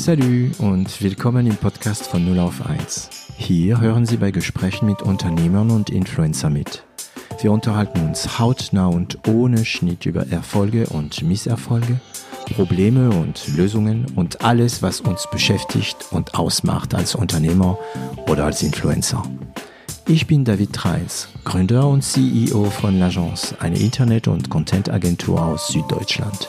[0.00, 3.10] Salut und willkommen im Podcast von 0 auf 1.
[3.36, 6.84] Hier hören Sie bei Gesprächen mit Unternehmern und Influencer mit.
[7.42, 12.00] Wir unterhalten uns hautnah und ohne Schnitt über Erfolge und Misserfolge,
[12.56, 17.78] Probleme und Lösungen und alles, was uns beschäftigt und ausmacht als Unternehmer
[18.26, 19.22] oder als Influencer.
[20.08, 26.48] Ich bin David Treis, Gründer und CEO von L'Agence, eine Internet- und Content-Agentur aus Süddeutschland.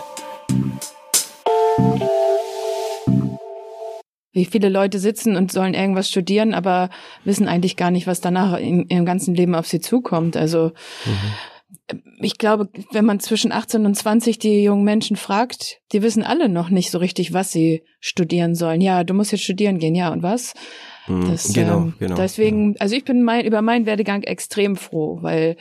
[4.34, 6.90] Wie viele Leute sitzen und sollen irgendwas studieren, aber
[7.26, 10.38] wissen eigentlich gar nicht, was danach in ihrem ganzen Leben auf sie zukommt.
[10.38, 10.72] Also
[11.06, 12.00] mhm.
[12.22, 16.48] ich glaube, wenn man zwischen 18 und 20 die jungen Menschen fragt, die wissen alle
[16.48, 18.80] noch nicht so richtig, was sie studieren sollen.
[18.80, 20.54] Ja, du musst jetzt studieren gehen, ja, und was?
[21.08, 21.30] Mhm.
[21.30, 22.16] Das, genau, ähm, genau.
[22.16, 25.58] Deswegen, also ich bin mein, über meinen Werdegang extrem froh, weil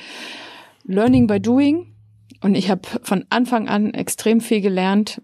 [0.85, 1.95] Learning by Doing
[2.41, 5.23] und ich habe von Anfang an extrem viel gelernt.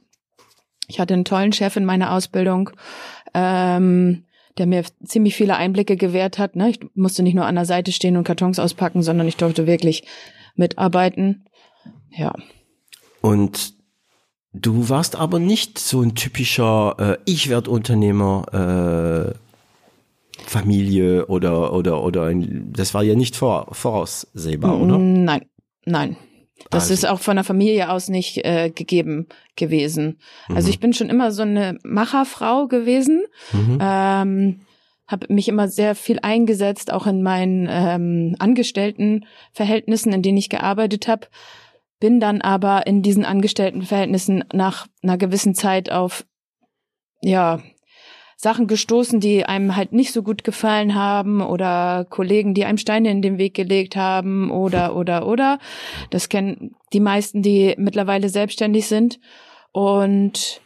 [0.89, 2.70] Ich hatte einen tollen Chef in meiner Ausbildung
[3.37, 4.25] ähm,
[4.56, 6.56] der mir ziemlich viele Einblicke gewährt hat.
[6.56, 6.70] Ne?
[6.70, 10.05] Ich musste nicht nur an der Seite stehen und Kartons auspacken, sondern ich durfte wirklich
[10.55, 11.45] mitarbeiten.
[12.11, 12.33] Ja.
[13.20, 13.75] Und
[14.55, 19.39] du warst aber nicht so ein typischer äh, Ich werde Unternehmer äh,
[20.42, 24.98] Familie oder oder oder ein, das war ja nicht vor, voraussehbar, oder?
[24.98, 25.47] Nein,
[25.84, 26.17] nein.
[26.71, 26.95] Das also.
[26.95, 29.27] ist auch von der Familie aus nicht äh, gegeben
[29.57, 30.19] gewesen.
[30.49, 30.71] Also mhm.
[30.71, 33.25] Ich bin schon immer so eine Macherfrau gewesen.
[33.53, 33.79] Mhm.
[33.81, 34.61] Ähm,
[35.07, 41.07] habe mich immer sehr viel eingesetzt, auch in meinen ähm, Angestelltenverhältnissen, in denen ich gearbeitet
[41.07, 41.29] habe.
[42.01, 46.27] Bin dann aber in diesen Angestelltenverhältnissen nach einer gewissen Zeit auf
[47.23, 47.63] ja
[48.37, 53.11] Sachen gestoßen, die einem halt nicht so gut gefallen haben oder Kollegen, die einem Steine
[53.11, 55.59] in den Weg gelegt haben oder, oder, oder.
[56.11, 59.19] Das kennen die meisten, die mittlerweile selbstständig sind.
[59.73, 60.61] Und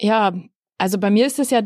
[0.00, 0.32] ja,
[0.78, 1.62] also bei mir ist es ja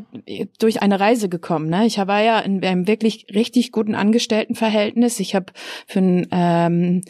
[0.58, 1.68] durch eine Reise gekommen.
[1.68, 1.84] Ne?
[1.84, 5.20] Ich war ja in einem wirklich richtig guten Angestelltenverhältnis.
[5.20, 5.52] Ich habe
[5.86, 7.02] für einen ähm,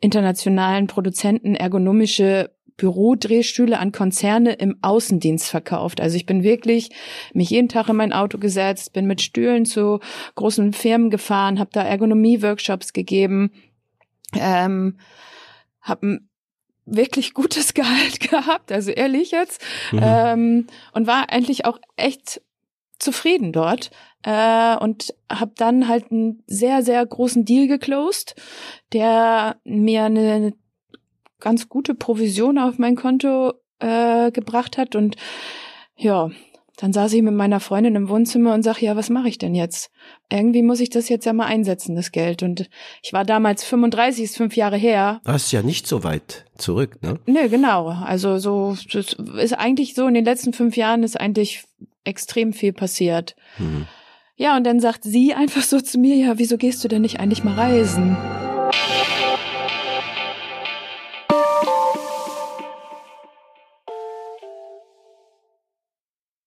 [0.00, 6.00] internationalen Produzenten ergonomische Bürodrehstühle an Konzerne im Außendienst verkauft.
[6.00, 6.88] Also ich bin wirklich
[7.34, 10.00] mich jeden Tag in mein Auto gesetzt, bin mit Stühlen zu
[10.34, 13.52] großen Firmen gefahren, habe da Ergonomie-Workshops gegeben,
[14.34, 14.96] ähm,
[15.82, 16.30] habe ein
[16.86, 20.00] wirklich gutes Gehalt gehabt, also ehrlich jetzt, mhm.
[20.02, 22.40] ähm, und war eigentlich auch echt
[22.98, 23.90] zufrieden dort
[24.22, 28.36] äh, und habe dann halt einen sehr sehr großen Deal geclosed,
[28.94, 30.54] der mir eine
[31.40, 34.94] ganz gute Provision auf mein Konto äh, gebracht hat.
[34.94, 35.16] Und
[35.96, 36.30] ja,
[36.80, 39.54] dann saß ich mit meiner Freundin im Wohnzimmer und sag, ja, was mache ich denn
[39.54, 39.90] jetzt?
[40.30, 42.42] Irgendwie muss ich das jetzt ja mal einsetzen, das Geld.
[42.42, 42.70] Und
[43.02, 45.20] ich war damals 35, ist fünf Jahre her.
[45.24, 47.18] Das ist ja nicht so weit zurück, ne?
[47.26, 47.88] Nee, genau.
[47.88, 51.64] Also so, das ist eigentlich so, in den letzten fünf Jahren ist eigentlich
[52.04, 53.36] extrem viel passiert.
[53.56, 53.86] Hm.
[54.36, 57.20] Ja, und dann sagt sie einfach so zu mir, ja, wieso gehst du denn nicht
[57.20, 58.16] eigentlich mal reisen?